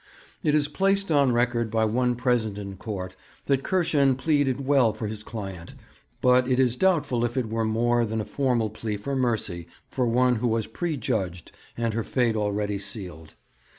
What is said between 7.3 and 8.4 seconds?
it were more than a